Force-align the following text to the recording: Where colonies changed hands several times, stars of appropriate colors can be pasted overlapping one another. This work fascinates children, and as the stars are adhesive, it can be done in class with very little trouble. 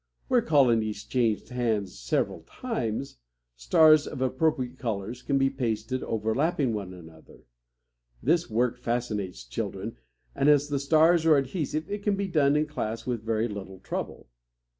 Where 0.29 0.41
colonies 0.41 1.03
changed 1.03 1.49
hands 1.49 1.93
several 1.99 2.41
times, 2.47 3.17
stars 3.55 4.07
of 4.07 4.19
appropriate 4.19 4.79
colors 4.79 5.21
can 5.21 5.37
be 5.37 5.51
pasted 5.51 6.01
overlapping 6.01 6.73
one 6.73 6.91
another. 6.91 7.43
This 8.23 8.49
work 8.49 8.79
fascinates 8.79 9.43
children, 9.43 9.97
and 10.33 10.49
as 10.49 10.69
the 10.69 10.79
stars 10.79 11.23
are 11.27 11.37
adhesive, 11.37 11.87
it 11.87 12.01
can 12.01 12.15
be 12.15 12.27
done 12.27 12.55
in 12.55 12.65
class 12.65 13.05
with 13.05 13.21
very 13.21 13.47
little 13.47 13.77
trouble. 13.77 14.27